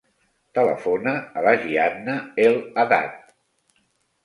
Telefona 0.57 1.13
a 1.19 1.43
la 1.49 1.51
Gianna 1.67 2.17
El 2.47 2.59
Haddad. 2.87 3.23